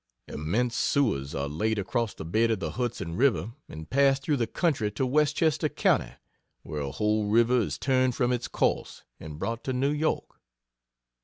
[0.27, 4.47] Immense sewers are laid across the bed of the Hudson River, and pass through the
[4.47, 6.13] country to Westchester county,
[6.63, 10.41] where a whole river is turned from its course, and brought to New York.